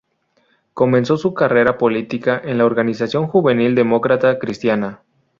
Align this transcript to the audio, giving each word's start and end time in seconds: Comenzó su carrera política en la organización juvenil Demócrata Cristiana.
Comenzó 0.73 1.15
su 1.15 1.35
carrera 1.35 1.77
política 1.77 2.41
en 2.43 2.57
la 2.57 2.65
organización 2.65 3.27
juvenil 3.27 3.75
Demócrata 3.75 4.39
Cristiana. 4.39 5.03